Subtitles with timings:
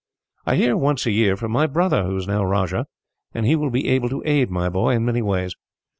[0.47, 2.87] "I hear, once a year, from my brother, who is now rajah;
[3.35, 5.55] and he will be able to aid my boy, in many ways.